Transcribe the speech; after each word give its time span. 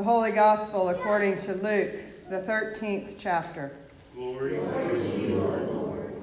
The 0.00 0.04
Holy 0.04 0.32
Gospel 0.32 0.88
according 0.88 1.42
to 1.42 1.52
Luke, 1.52 1.90
the 2.30 2.40
13th 2.40 3.16
chapter. 3.18 3.70
Glory, 4.14 4.52
to 4.52 5.20
you, 5.20 5.34
Lord. 5.34 6.22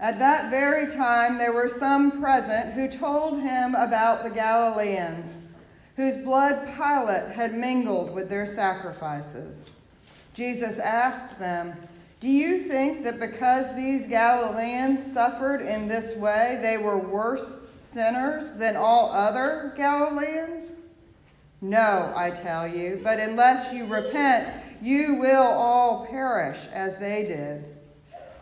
At 0.00 0.18
that 0.18 0.50
very 0.50 0.92
time, 0.92 1.38
there 1.38 1.52
were 1.52 1.68
some 1.68 2.20
present 2.20 2.72
who 2.72 2.88
told 2.88 3.40
him 3.40 3.76
about 3.76 4.24
the 4.24 4.30
Galileans, 4.30 5.24
whose 5.94 6.16
blood 6.24 6.66
Pilate 6.74 7.30
had 7.30 7.56
mingled 7.56 8.12
with 8.12 8.28
their 8.28 8.48
sacrifices. 8.48 9.66
Jesus 10.34 10.80
asked 10.80 11.38
them, 11.38 11.76
Do 12.18 12.28
you 12.28 12.64
think 12.64 13.04
that 13.04 13.20
because 13.20 13.72
these 13.76 14.08
Galileans 14.08 15.12
suffered 15.12 15.60
in 15.60 15.86
this 15.86 16.16
way, 16.16 16.58
they 16.60 16.76
were 16.76 16.98
worse 16.98 17.60
sinners 17.80 18.54
than 18.54 18.74
all 18.74 19.12
other 19.12 19.72
Galileans? 19.76 20.55
No, 21.60 22.12
I 22.14 22.30
tell 22.30 22.68
you, 22.68 23.00
but 23.02 23.18
unless 23.18 23.72
you 23.72 23.86
repent, 23.86 24.62
you 24.82 25.14
will 25.14 25.42
all 25.42 26.06
perish 26.06 26.66
as 26.72 26.98
they 26.98 27.24
did. 27.24 27.64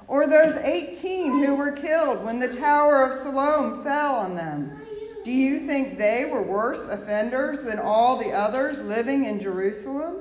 Or 0.08 0.26
those 0.26 0.56
18 0.56 1.44
who 1.44 1.54
were 1.54 1.72
killed 1.72 2.24
when 2.24 2.38
the 2.38 2.54
Tower 2.54 3.04
of 3.04 3.14
Siloam 3.14 3.82
fell 3.84 4.16
on 4.16 4.34
them. 4.34 4.78
Do 5.24 5.30
you 5.30 5.66
think 5.66 5.96
they 5.96 6.26
were 6.30 6.42
worse 6.42 6.86
offenders 6.88 7.62
than 7.62 7.78
all 7.78 8.18
the 8.18 8.32
others 8.32 8.78
living 8.80 9.24
in 9.24 9.40
Jerusalem? 9.40 10.16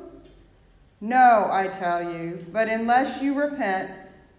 No, 1.02 1.50
I 1.52 1.68
tell 1.68 2.02
you, 2.02 2.46
but 2.54 2.70
unless 2.70 3.22
you 3.22 3.34
repent, 3.34 3.92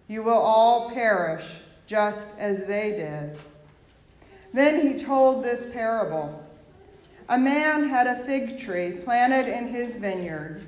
you 0.08 0.22
will 0.22 0.32
all 0.32 0.90
perish 0.90 1.44
just 1.86 2.26
as 2.38 2.66
they 2.66 2.92
did. 2.92 3.38
Then 4.54 4.88
he 4.88 4.96
told 4.96 5.44
this 5.44 5.70
parable 5.72 6.43
A 7.28 7.38
man 7.38 7.88
had 7.88 8.06
a 8.06 8.22
fig 8.24 8.58
tree 8.58 8.98
planted 9.02 9.48
in 9.48 9.68
his 9.68 9.96
vineyard, 9.96 10.62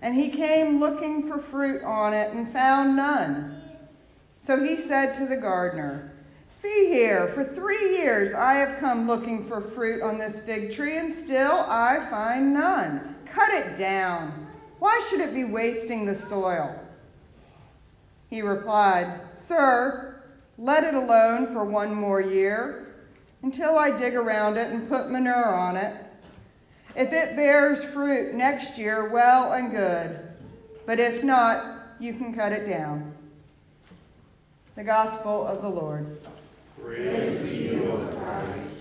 and 0.00 0.14
he 0.14 0.30
came 0.30 0.80
looking 0.80 1.28
for 1.28 1.38
fruit 1.38 1.82
on 1.82 2.14
it 2.14 2.32
and 2.32 2.50
found 2.50 2.96
none. 2.96 3.62
So 4.40 4.64
he 4.64 4.78
said 4.78 5.14
to 5.16 5.26
the 5.26 5.36
gardener, 5.36 6.12
See 6.48 6.86
here, 6.86 7.28
for 7.34 7.44
three 7.44 7.98
years 7.98 8.34
I 8.34 8.54
have 8.54 8.78
come 8.78 9.06
looking 9.06 9.46
for 9.46 9.60
fruit 9.60 10.02
on 10.02 10.16
this 10.16 10.40
fig 10.40 10.72
tree, 10.72 10.96
and 10.96 11.12
still 11.12 11.66
I 11.68 12.06
find 12.10 12.54
none. 12.54 13.16
Cut 13.26 13.52
it 13.52 13.78
down. 13.78 14.46
Why 14.78 15.06
should 15.08 15.20
it 15.20 15.34
be 15.34 15.44
wasting 15.44 16.06
the 16.06 16.14
soil? 16.14 16.78
He 18.28 18.40
replied, 18.40 19.20
Sir, 19.36 20.22
let 20.56 20.84
it 20.84 20.94
alone 20.94 21.48
for 21.48 21.64
one 21.64 21.94
more 21.94 22.22
year 22.22 22.89
until 23.42 23.78
I 23.78 23.96
dig 23.96 24.14
around 24.14 24.56
it 24.56 24.70
and 24.70 24.88
put 24.88 25.10
manure 25.10 25.54
on 25.54 25.76
it. 25.76 25.94
If 26.96 27.12
it 27.12 27.36
bears 27.36 27.82
fruit 27.82 28.34
next 28.34 28.76
year, 28.76 29.08
well 29.08 29.52
and 29.52 29.70
good. 29.70 30.18
But 30.86 30.98
if 30.98 31.22
not, 31.22 31.80
you 32.00 32.14
can 32.14 32.34
cut 32.34 32.52
it 32.52 32.68
down. 32.68 33.14
The 34.74 34.84
Gospel 34.84 35.46
of 35.46 35.62
the 35.62 35.68
Lord. 35.68 36.18
Praise 36.82 37.42
to 37.42 37.56
you, 37.56 37.84
O 37.84 38.06
Christ. 38.16 38.76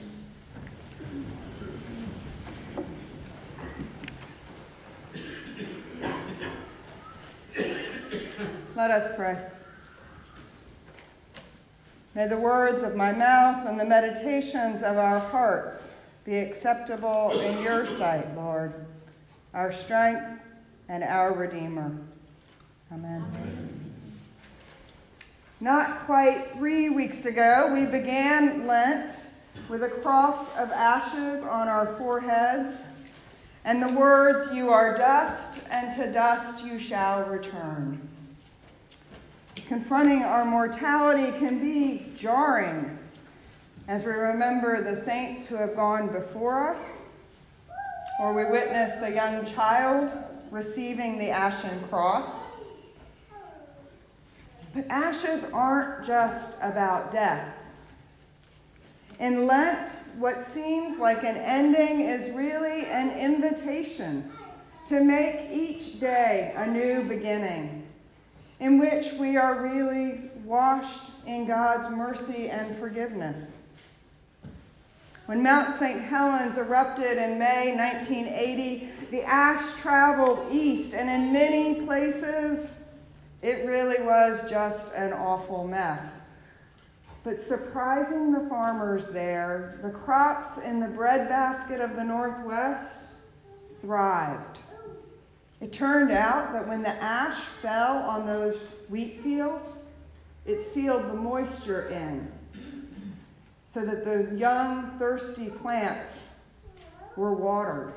Let 8.75 8.91
us 8.91 9.15
pray. 9.17 9.37
May 12.15 12.27
the 12.27 12.37
words 12.37 12.83
of 12.83 12.95
my 12.95 13.11
mouth 13.11 13.67
and 13.67 13.79
the 13.79 13.85
meditations 13.85 14.81
of 14.81 14.97
our 14.97 15.19
hearts 15.19 15.89
be 16.25 16.37
acceptable 16.37 17.31
in 17.39 17.63
your 17.63 17.85
sight, 17.85 18.35
Lord, 18.35 18.73
our 19.53 19.71
strength 19.71 20.41
and 20.87 21.03
our 21.03 21.33
Redeemer. 21.33 21.91
Amen. 22.91 23.23
Amen. 23.23 23.79
Not 25.61 26.05
quite 26.05 26.53
three 26.53 26.89
weeks 26.89 27.25
ago, 27.25 27.71
we 27.73 27.85
began 27.85 28.65
Lent 28.65 29.11
with 29.67 29.83
a 29.83 29.89
cross 29.89 30.57
of 30.57 30.71
ashes 30.71 31.43
on 31.43 31.67
our 31.67 31.95
foreheads 31.97 32.83
and 33.65 33.83
the 33.83 33.93
words, 33.93 34.53
You 34.53 34.69
are 34.69 34.97
dust, 34.97 35.59
and 35.69 35.95
to 35.95 36.11
dust 36.11 36.65
you 36.65 36.79
shall 36.79 37.25
return. 37.25 38.01
Confronting 39.69 40.23
our 40.23 40.45
mortality 40.45 41.31
can 41.37 41.59
be 41.59 42.03
jarring 42.17 42.97
as 43.87 44.03
we 44.03 44.09
remember 44.09 44.81
the 44.81 44.95
saints 44.95 45.45
who 45.45 45.53
have 45.57 45.75
gone 45.75 46.07
before 46.07 46.71
us, 46.71 46.97
or 48.19 48.33
we 48.33 48.45
witness 48.45 49.03
a 49.03 49.13
young 49.13 49.45
child 49.45 50.11
receiving 50.49 51.19
the 51.19 51.29
ashen 51.29 51.79
cross. 51.87 52.31
But 54.73 54.87
ashes 54.89 55.45
aren't 55.53 56.03
just 56.03 56.57
about 56.63 57.11
death. 57.11 57.53
In 59.19 59.45
Lent, 59.45 59.87
what 60.17 60.43
seems 60.43 60.97
like 60.97 61.23
an 61.23 61.37
ending 61.37 61.99
is 61.99 62.33
really 62.33 62.87
an 62.87 63.11
invitation 63.11 64.31
to 64.87 65.03
make 65.03 65.51
each 65.51 65.99
day 65.99 66.53
a 66.55 66.65
new 66.65 67.03
beginning 67.03 67.85
in 68.59 68.79
which 68.79 69.13
we 69.13 69.37
are 69.37 69.61
really 69.61 70.29
washed 70.43 71.11
in 71.25 71.45
God's 71.45 71.89
mercy 71.89 72.49
and 72.49 72.77
forgiveness. 72.77 73.57
When 75.25 75.43
Mount 75.43 75.77
St. 75.77 76.01
Helens 76.01 76.57
erupted 76.57 77.17
in 77.17 77.37
May 77.37 77.75
1980, 77.75 78.89
the 79.11 79.23
ash 79.23 79.79
traveled 79.79 80.51
east, 80.51 80.93
and 80.93 81.09
in 81.09 81.31
many 81.31 81.85
places, 81.85 82.71
it 83.41 83.65
really 83.65 84.01
was 84.01 84.49
just 84.49 84.93
an 84.95 85.13
awful 85.13 85.67
mess. 85.67 86.13
But 87.23 87.39
surprising 87.39 88.31
the 88.31 88.47
farmers 88.49 89.09
there, 89.09 89.79
the 89.83 89.91
crops 89.91 90.57
in 90.57 90.79
the 90.79 90.87
breadbasket 90.87 91.79
of 91.79 91.95
the 91.95 92.03
Northwest 92.03 93.01
thrived. 93.81 94.58
It 95.61 95.73
turned 95.73 96.11
out 96.11 96.53
that 96.53 96.67
when 96.67 96.81
the 96.81 96.89
ash 97.03 97.37
fell 97.37 97.97
on 97.97 98.25
those 98.25 98.55
wheat 98.87 99.21
fields, 99.21 99.79
it 100.45 100.65
sealed 100.65 101.09
the 101.09 101.13
moisture 101.13 101.89
in 101.89 102.31
so 103.67 103.85
that 103.85 104.03
the 104.03 104.35
young, 104.35 104.97
thirsty 104.97 105.49
plants 105.49 106.27
were 107.15 107.33
watered. 107.33 107.93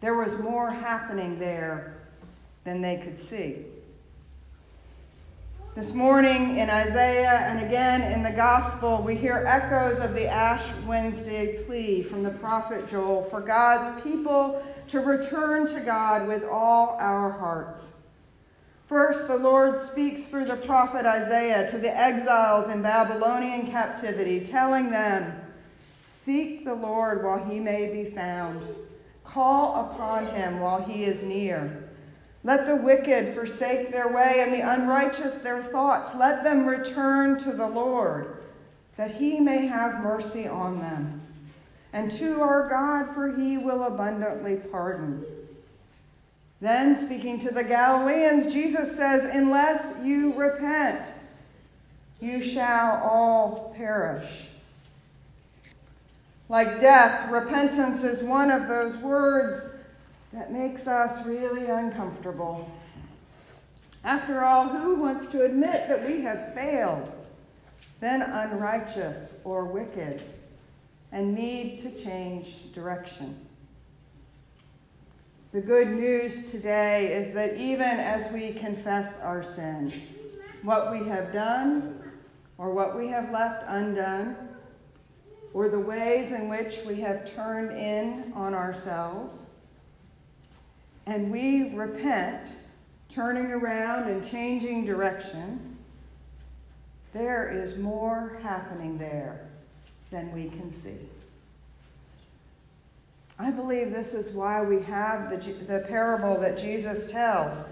There 0.00 0.14
was 0.14 0.38
more 0.38 0.70
happening 0.70 1.38
there 1.38 1.98
than 2.64 2.80
they 2.80 2.98
could 2.98 3.20
see. 3.20 3.64
This 5.74 5.92
morning 5.92 6.58
in 6.58 6.70
Isaiah 6.70 7.40
and 7.46 7.64
again 7.64 8.12
in 8.12 8.22
the 8.22 8.30
Gospel, 8.30 9.02
we 9.02 9.16
hear 9.16 9.44
echoes 9.46 10.00
of 10.00 10.14
the 10.14 10.26
Ash 10.26 10.64
Wednesday 10.86 11.62
plea 11.64 12.02
from 12.02 12.22
the 12.22 12.30
prophet 12.30 12.88
Joel 12.88 13.24
for 13.24 13.40
God's 13.40 14.00
people 14.02 14.62
to 14.88 15.00
return 15.00 15.66
to 15.68 15.80
God 15.80 16.26
with 16.26 16.44
all 16.44 16.96
our 16.98 17.30
hearts. 17.30 17.92
First, 18.86 19.28
the 19.28 19.36
Lord 19.36 19.78
speaks 19.78 20.26
through 20.26 20.46
the 20.46 20.56
prophet 20.56 21.04
Isaiah 21.04 21.70
to 21.70 21.78
the 21.78 21.94
exiles 21.94 22.70
in 22.70 22.80
Babylonian 22.80 23.70
captivity, 23.70 24.40
telling 24.40 24.90
them, 24.90 25.38
Seek 26.10 26.64
the 26.64 26.74
Lord 26.74 27.22
while 27.22 27.44
he 27.44 27.60
may 27.60 27.92
be 27.92 28.10
found, 28.10 28.62
call 29.24 29.90
upon 29.90 30.26
him 30.26 30.60
while 30.60 30.82
he 30.82 31.04
is 31.04 31.22
near. 31.22 31.90
Let 32.44 32.66
the 32.66 32.76
wicked 32.76 33.34
forsake 33.34 33.92
their 33.92 34.08
way 34.08 34.40
and 34.40 34.54
the 34.54 34.60
unrighteous 34.60 35.38
their 35.38 35.62
thoughts. 35.64 36.14
Let 36.14 36.42
them 36.42 36.66
return 36.66 37.38
to 37.40 37.52
the 37.52 37.66
Lord, 37.66 38.38
that 38.96 39.16
he 39.16 39.38
may 39.38 39.66
have 39.66 40.00
mercy 40.00 40.46
on 40.46 40.80
them. 40.80 41.27
And 41.92 42.10
to 42.12 42.40
our 42.42 42.68
God, 42.68 43.14
for 43.14 43.32
he 43.32 43.56
will 43.56 43.84
abundantly 43.84 44.56
pardon. 44.56 45.24
Then, 46.60 46.96
speaking 47.04 47.38
to 47.40 47.52
the 47.52 47.64
Galileans, 47.64 48.52
Jesus 48.52 48.96
says, 48.96 49.24
Unless 49.24 50.04
you 50.04 50.34
repent, 50.34 51.06
you 52.20 52.42
shall 52.42 53.00
all 53.02 53.72
perish. 53.76 54.48
Like 56.48 56.80
death, 56.80 57.30
repentance 57.30 58.02
is 58.02 58.22
one 58.22 58.50
of 58.50 58.68
those 58.68 58.96
words 58.96 59.74
that 60.32 60.52
makes 60.52 60.86
us 60.86 61.24
really 61.26 61.66
uncomfortable. 61.66 62.70
After 64.04 64.44
all, 64.44 64.68
who 64.68 64.96
wants 64.96 65.28
to 65.28 65.44
admit 65.44 65.88
that 65.88 66.06
we 66.06 66.22
have 66.22 66.54
failed, 66.54 67.12
been 68.00 68.22
unrighteous 68.22 69.34
or 69.44 69.64
wicked, 69.64 70.22
and 71.12 71.34
need 71.34 71.78
to 71.80 71.90
change 72.02 72.72
direction? 72.74 73.46
The 75.52 75.60
good 75.60 75.88
news 75.88 76.50
today 76.50 77.12
is 77.14 77.32
that 77.34 77.56
even 77.56 77.82
as 77.82 78.30
we 78.32 78.52
confess 78.52 79.20
our 79.20 79.42
sin, 79.42 79.92
what 80.62 80.90
we 80.90 81.08
have 81.08 81.32
done 81.32 81.98
or 82.58 82.72
what 82.72 82.96
we 82.96 83.06
have 83.06 83.30
left 83.30 83.64
undone, 83.68 84.36
or 85.54 85.68
the 85.68 85.78
ways 85.78 86.32
in 86.32 86.48
which 86.48 86.80
we 86.86 87.00
have 87.00 87.24
turned 87.34 87.72
in 87.72 88.32
on 88.34 88.52
ourselves, 88.52 89.46
and 91.06 91.30
we 91.30 91.74
repent, 91.74 92.50
turning 93.08 93.46
around 93.46 94.10
and 94.10 94.28
changing 94.28 94.84
direction, 94.84 95.78
there 97.14 97.48
is 97.48 97.78
more 97.78 98.38
happening 98.42 98.98
there 98.98 99.47
than 100.10 100.32
we 100.32 100.48
can 100.48 100.72
see. 100.72 100.98
I 103.38 103.50
believe 103.50 103.92
this 103.92 104.14
is 104.14 104.34
why 104.34 104.62
we 104.62 104.82
have 104.82 105.30
the, 105.30 105.52
the 105.52 105.80
parable 105.88 106.38
that 106.40 106.58
Jesus 106.58 107.10
tells. 107.10 107.64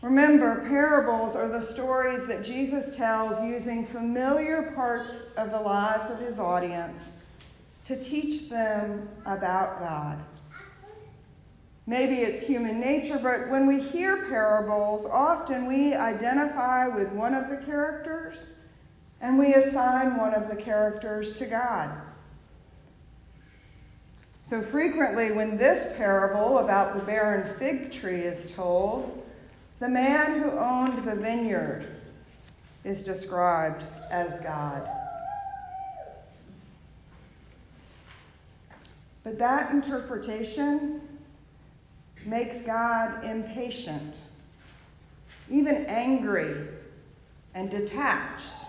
Remember, 0.00 0.66
parables 0.68 1.36
are 1.36 1.46
the 1.46 1.62
stories 1.62 2.26
that 2.26 2.44
Jesus 2.44 2.96
tells 2.96 3.40
using 3.44 3.86
familiar 3.86 4.72
parts 4.74 5.32
of 5.36 5.52
the 5.52 5.60
lives 5.60 6.10
of 6.10 6.18
his 6.18 6.40
audience 6.40 7.10
to 7.84 8.02
teach 8.02 8.50
them 8.50 9.08
about 9.26 9.78
God. 9.78 10.18
Maybe 11.86 12.16
it's 12.16 12.44
human 12.44 12.80
nature, 12.80 13.18
but 13.22 13.48
when 13.48 13.66
we 13.66 13.80
hear 13.80 14.28
parables, 14.28 15.06
often 15.06 15.66
we 15.66 15.94
identify 15.94 16.88
with 16.88 17.08
one 17.10 17.34
of 17.34 17.48
the 17.48 17.58
characters 17.58 18.46
and 19.22 19.38
we 19.38 19.54
assign 19.54 20.16
one 20.16 20.34
of 20.34 20.48
the 20.48 20.56
characters 20.56 21.38
to 21.38 21.46
God. 21.46 21.90
So 24.42 24.60
frequently, 24.60 25.30
when 25.30 25.56
this 25.56 25.96
parable 25.96 26.58
about 26.58 26.94
the 26.94 27.04
barren 27.04 27.56
fig 27.56 27.92
tree 27.92 28.20
is 28.20 28.52
told, 28.52 29.24
the 29.78 29.88
man 29.88 30.42
who 30.42 30.50
owned 30.50 31.04
the 31.04 31.14
vineyard 31.14 31.86
is 32.84 33.02
described 33.02 33.84
as 34.10 34.40
God. 34.40 34.88
But 39.22 39.38
that 39.38 39.70
interpretation 39.70 41.00
makes 42.26 42.62
God 42.62 43.24
impatient, 43.24 44.14
even 45.48 45.86
angry 45.86 46.66
and 47.54 47.70
detached. 47.70 48.61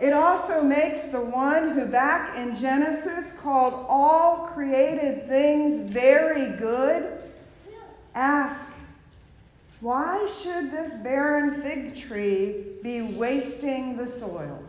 It 0.00 0.14
also 0.14 0.62
makes 0.62 1.08
the 1.08 1.20
one 1.20 1.72
who 1.72 1.84
back 1.84 2.36
in 2.38 2.56
Genesis 2.56 3.32
called 3.38 3.84
all 3.86 4.46
created 4.46 5.28
things 5.28 5.78
very 5.90 6.56
good 6.56 7.18
ask, 8.14 8.72
why 9.80 10.26
should 10.26 10.70
this 10.70 10.94
barren 11.02 11.60
fig 11.60 11.96
tree 11.96 12.64
be 12.82 13.02
wasting 13.02 13.96
the 13.96 14.06
soil? 14.06 14.62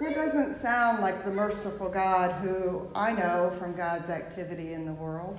That 0.00 0.14
doesn't 0.14 0.56
sound 0.56 1.00
like 1.00 1.24
the 1.24 1.30
merciful 1.30 1.88
God 1.88 2.32
who 2.42 2.86
I 2.94 3.12
know 3.12 3.54
from 3.58 3.74
God's 3.74 4.10
activity 4.10 4.74
in 4.74 4.84
the 4.84 4.92
world, 4.92 5.38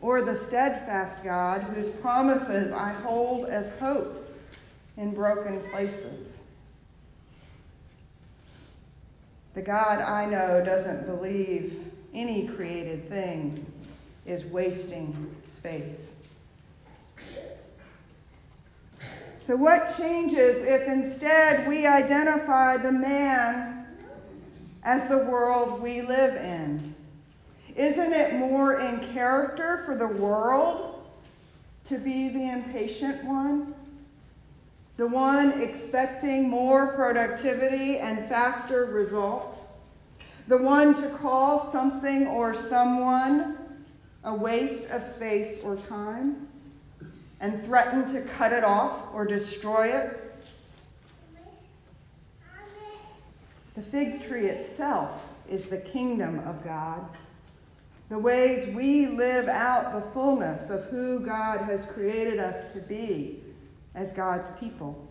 or 0.00 0.22
the 0.22 0.34
steadfast 0.34 1.22
God 1.22 1.62
whose 1.62 1.88
promises 1.88 2.72
I 2.72 2.92
hold 2.92 3.46
as 3.46 3.78
hope 3.78 4.23
in 4.96 5.12
broken 5.12 5.60
places. 5.70 6.38
The 9.54 9.62
God 9.62 10.00
I 10.00 10.26
know 10.26 10.64
doesn't 10.64 11.06
believe 11.06 11.92
any 12.12 12.48
created 12.48 13.08
thing 13.08 13.64
is 14.26 14.44
wasting 14.46 15.34
space. 15.46 16.14
So, 19.40 19.56
what 19.56 19.94
changes 19.96 20.64
if 20.64 20.88
instead 20.88 21.68
we 21.68 21.86
identify 21.86 22.78
the 22.78 22.90
man 22.90 23.86
as 24.82 25.06
the 25.08 25.18
world 25.18 25.82
we 25.82 26.00
live 26.00 26.34
in? 26.36 26.94
Isn't 27.76 28.12
it 28.12 28.34
more 28.34 28.80
in 28.80 29.12
character 29.12 29.82
for 29.84 29.96
the 29.96 30.06
world 30.06 31.04
to 31.84 31.98
be 31.98 32.28
the 32.30 32.50
impatient 32.50 33.22
one? 33.24 33.74
The 34.96 35.06
one 35.06 35.60
expecting 35.60 36.48
more 36.48 36.88
productivity 36.88 37.98
and 37.98 38.28
faster 38.28 38.84
results? 38.86 39.60
The 40.48 40.58
one 40.58 40.94
to 40.94 41.08
call 41.16 41.58
something 41.58 42.26
or 42.28 42.54
someone 42.54 43.58
a 44.22 44.34
waste 44.34 44.88
of 44.90 45.02
space 45.02 45.60
or 45.62 45.76
time? 45.76 46.48
and 47.44 47.62
threaten 47.66 48.10
to 48.10 48.22
cut 48.22 48.54
it 48.54 48.64
off 48.64 49.12
or 49.12 49.26
destroy 49.26 49.88
it. 49.88 50.18
The 53.74 53.82
fig 53.82 54.26
tree 54.26 54.46
itself 54.46 55.28
is 55.50 55.66
the 55.66 55.76
kingdom 55.76 56.38
of 56.46 56.64
God. 56.64 57.06
The 58.08 58.18
ways 58.18 58.74
we 58.74 59.08
live 59.08 59.48
out 59.48 59.92
the 59.92 60.10
fullness 60.12 60.70
of 60.70 60.84
who 60.84 61.20
God 61.20 61.60
has 61.66 61.84
created 61.84 62.38
us 62.38 62.72
to 62.72 62.78
be 62.80 63.42
as 63.94 64.12
God's 64.12 64.50
people 64.58 65.08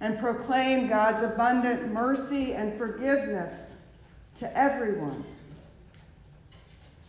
and 0.00 0.18
proclaim 0.18 0.88
God's 0.88 1.22
abundant 1.22 1.92
mercy 1.92 2.54
and 2.54 2.76
forgiveness 2.76 3.66
to 4.36 4.58
everyone. 4.58 5.24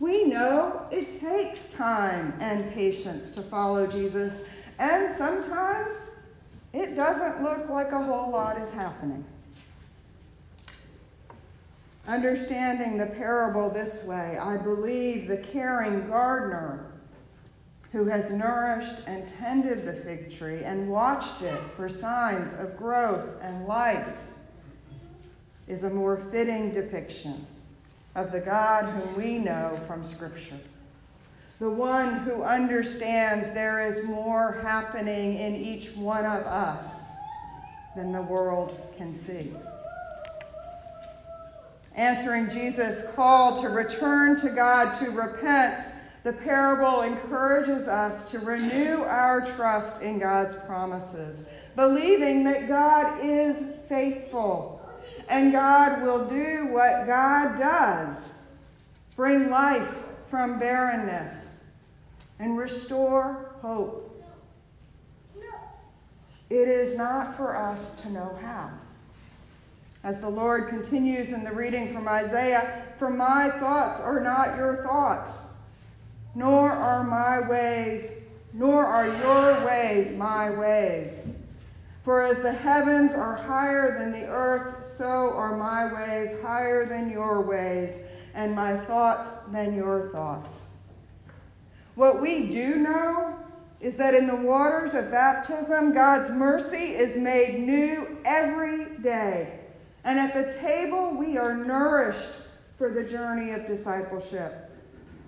We 0.00 0.24
know 0.24 0.86
it 0.90 1.20
takes 1.20 1.70
time 1.70 2.34
and 2.40 2.72
patience 2.72 3.30
to 3.30 3.42
follow 3.42 3.86
Jesus 3.86 4.42
and 4.78 5.10
sometimes 5.10 5.94
it 6.72 6.96
doesn't 6.96 7.42
look 7.42 7.68
like 7.68 7.92
a 7.92 8.02
whole 8.02 8.30
lot 8.30 8.60
is 8.60 8.72
happening. 8.72 9.24
Understanding 12.06 12.98
the 12.98 13.06
parable 13.06 13.70
this 13.70 14.04
way, 14.04 14.36
I 14.38 14.56
believe 14.56 15.26
the 15.26 15.38
caring 15.38 16.08
gardener 16.08 16.93
who 17.94 18.06
has 18.06 18.32
nourished 18.32 19.06
and 19.06 19.22
tended 19.38 19.86
the 19.86 19.92
fig 19.92 20.36
tree 20.36 20.64
and 20.64 20.88
watched 20.88 21.42
it 21.42 21.60
for 21.76 21.88
signs 21.88 22.52
of 22.54 22.76
growth 22.76 23.40
and 23.40 23.66
life 23.66 24.16
is 25.68 25.84
a 25.84 25.90
more 25.90 26.16
fitting 26.32 26.74
depiction 26.74 27.46
of 28.16 28.32
the 28.32 28.40
God 28.40 28.84
whom 28.92 29.14
we 29.16 29.38
know 29.38 29.78
from 29.86 30.04
Scripture 30.04 30.58
the 31.60 31.70
one 31.70 32.18
who 32.18 32.42
understands 32.42 33.54
there 33.54 33.86
is 33.86 34.04
more 34.04 34.58
happening 34.60 35.38
in 35.38 35.54
each 35.54 35.94
one 35.94 36.24
of 36.24 36.42
us 36.46 36.84
than 37.94 38.10
the 38.10 38.22
world 38.22 38.76
can 38.96 39.16
see. 39.24 39.52
Answering 41.94 42.50
Jesus' 42.50 43.04
call 43.14 43.62
to 43.62 43.68
return 43.68 44.36
to 44.40 44.48
God, 44.48 44.98
to 44.98 45.12
repent, 45.12 45.93
the 46.24 46.32
parable 46.32 47.02
encourages 47.02 47.86
us 47.86 48.30
to 48.30 48.38
renew 48.40 49.02
our 49.02 49.42
trust 49.42 50.00
in 50.00 50.18
God's 50.18 50.54
promises, 50.66 51.48
believing 51.76 52.44
that 52.44 52.66
God 52.66 53.22
is 53.22 53.76
faithful 53.90 54.80
and 55.28 55.52
God 55.52 56.02
will 56.02 56.26
do 56.26 56.68
what 56.72 57.06
God 57.06 57.58
does 57.58 58.32
bring 59.16 59.50
life 59.50 59.94
from 60.30 60.58
barrenness 60.58 61.56
and 62.38 62.56
restore 62.56 63.54
hope. 63.60 64.10
It 66.48 66.68
is 66.68 66.96
not 66.96 67.36
for 67.36 67.54
us 67.54 67.96
to 68.02 68.10
know 68.10 68.38
how. 68.40 68.70
As 70.02 70.20
the 70.20 70.28
Lord 70.28 70.68
continues 70.68 71.32
in 71.32 71.44
the 71.44 71.52
reading 71.52 71.92
from 71.94 72.08
Isaiah, 72.08 72.82
for 72.98 73.10
my 73.10 73.50
thoughts 73.50 74.00
are 74.00 74.20
not 74.20 74.56
your 74.56 74.82
thoughts, 74.84 75.38
nor 76.34 76.70
are 76.70 77.04
my 77.04 77.40
ways, 77.48 78.16
nor 78.52 78.84
are 78.84 79.06
your 79.06 79.64
ways 79.64 80.16
my 80.16 80.50
ways. 80.50 81.26
For 82.02 82.22
as 82.22 82.42
the 82.42 82.52
heavens 82.52 83.14
are 83.14 83.36
higher 83.36 83.98
than 83.98 84.12
the 84.12 84.26
earth, 84.26 84.84
so 84.84 85.32
are 85.32 85.56
my 85.56 85.92
ways 85.92 86.30
higher 86.42 86.84
than 86.84 87.10
your 87.10 87.40
ways 87.40 87.98
and 88.34 88.54
my 88.54 88.76
thoughts 88.76 89.30
than 89.52 89.74
your 89.74 90.10
thoughts. 90.10 90.62
What 91.94 92.20
we 92.20 92.50
do 92.50 92.76
know 92.76 93.38
is 93.80 93.96
that 93.96 94.14
in 94.14 94.26
the 94.26 94.34
waters 94.34 94.94
of 94.94 95.10
baptism, 95.10 95.94
God's 95.94 96.30
mercy 96.30 96.94
is 96.94 97.16
made 97.16 97.60
new 97.60 98.18
every 98.24 98.96
day. 98.98 99.60
And 100.04 100.18
at 100.18 100.34
the 100.34 100.58
table, 100.58 101.14
we 101.16 101.38
are 101.38 101.54
nourished 101.54 102.30
for 102.76 102.90
the 102.90 103.04
journey 103.04 103.52
of 103.52 103.66
discipleship 103.66 104.63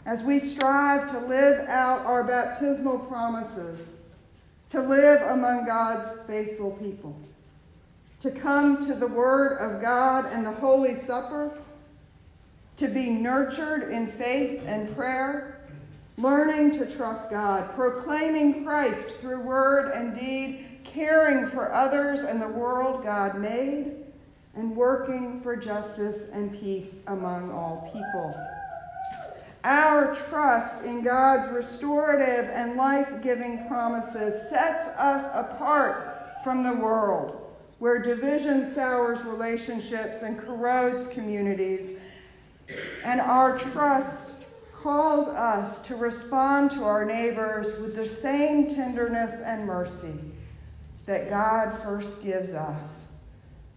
as 0.07 0.23
we 0.23 0.39
strive 0.39 1.11
to 1.11 1.19
live 1.27 1.69
out 1.69 2.07
our 2.07 2.23
baptismal 2.23 3.01
promises, 3.01 3.91
to 4.71 4.81
live 4.81 5.21
among 5.23 5.67
God's 5.67 6.09
faithful 6.29 6.71
people, 6.73 7.15
to 8.21 8.31
come 8.31 8.87
to 8.87 8.95
the 8.95 9.07
Word 9.07 9.59
of 9.59 9.83
God 9.83 10.27
and 10.33 10.47
the 10.47 10.53
Holy 10.53 10.95
Supper 10.95 11.53
to 12.77 12.89
be 12.89 13.11
nurtured 13.11 13.91
in 13.91 14.07
faith 14.07 14.63
and 14.67 14.95
prayer, 14.95 15.61
learning 16.19 16.71
to 16.73 16.87
trust 16.87 17.31
God, 17.31 17.75
proclaiming 17.75 18.65
Christ 18.65 19.11
through 19.21 19.41
word 19.41 19.93
and 19.93 20.19
deed, 20.19 20.67
caring 20.85 21.51
for 21.51 21.73
others 21.73 22.21
and 22.21 22.41
the 22.41 22.49
world 22.49 23.03
God 23.03 23.39
made, 23.39 23.93
and 24.55 24.77
working 24.77 25.41
for 25.41 25.57
justice 25.57 26.29
and 26.33 26.59
peace 26.61 27.01
among 27.07 27.51
all 27.51 27.91
people. 27.93 28.56
Our 29.67 30.15
trust 30.15 30.85
in 30.85 31.03
God's 31.03 31.53
restorative 31.53 32.49
and 32.51 32.77
life 32.77 33.21
giving 33.21 33.67
promises 33.67 34.49
sets 34.49 34.87
us 34.97 35.29
apart 35.35 36.39
from 36.45 36.63
the 36.63 36.75
world, 36.75 37.53
where 37.81 37.99
division 37.99 38.73
sours 38.73 39.25
relationships 39.25 40.23
and 40.23 40.39
corrodes 40.39 41.09
communities. 41.09 41.99
And 43.05 43.21
our 43.21 43.59
trust 43.59 44.35
calls 44.73 45.27
us 45.27 45.83
to 45.89 45.97
respond 45.97 46.71
to 46.71 46.85
our 46.85 47.05
neighbors 47.05 47.81
with 47.81 47.97
the 47.97 48.09
same 48.09 48.69
tenderness 48.69 49.41
and 49.41 49.67
mercy 49.67 50.15
that 51.07 51.29
God 51.29 51.77
first 51.83 52.23
gives 52.23 52.51
us, 52.51 53.09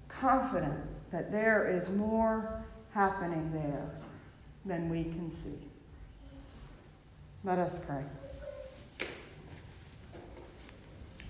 confident 0.08 0.80
that 1.10 1.32
there 1.32 1.68
is 1.68 1.90
more 1.90 2.64
happening 2.94 3.52
there 3.52 3.90
than 4.68 4.88
we 4.88 5.06
can 5.06 5.32
see. 5.32 5.69
Let 7.44 7.58
us 7.58 7.80
pray. 7.86 8.04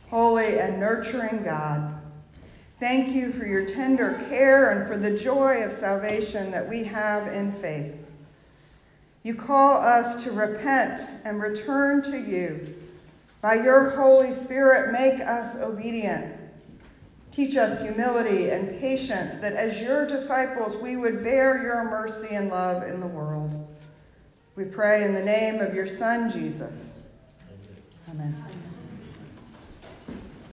Holy 0.09 0.59
and 0.59 0.79
nurturing 0.79 1.43
God, 1.43 2.01
thank 2.79 3.13
you 3.13 3.31
for 3.33 3.45
your 3.45 3.65
tender 3.65 4.19
care 4.27 4.71
and 4.71 4.87
for 4.87 4.97
the 4.97 5.15
joy 5.15 5.61
of 5.61 5.71
salvation 5.71 6.49
that 6.49 6.67
we 6.67 6.83
have 6.83 7.27
in 7.27 7.53
faith. 7.53 7.93
You 9.21 9.35
call 9.35 9.75
us 9.75 10.23
to 10.23 10.31
repent 10.31 11.07
and 11.25 11.39
return 11.39 12.01
to 12.03 12.17
you. 12.17 12.73
By 13.41 13.55
your 13.55 13.91
Holy 13.91 14.31
Spirit, 14.31 14.91
make 14.91 15.21
us 15.21 15.57
obedient. 15.57 16.35
Teach 17.31 17.55
us 17.55 17.81
humility 17.81 18.49
and 18.49 18.79
patience 18.79 19.35
that 19.35 19.53
as 19.53 19.79
your 19.79 20.07
disciples 20.07 20.75
we 20.77 20.97
would 20.97 21.23
bear 21.23 21.61
your 21.61 21.83
mercy 21.83 22.35
and 22.35 22.49
love 22.49 22.81
in 22.83 22.99
the 22.99 23.07
world. 23.07 23.38
We 24.59 24.65
pray 24.65 25.05
in 25.05 25.13
the 25.13 25.23
name 25.23 25.61
of 25.61 25.73
your 25.73 25.87
Son, 25.87 26.29
Jesus. 26.29 26.91
Amen. 28.09 28.48